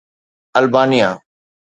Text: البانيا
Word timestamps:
البانيا 0.57 1.19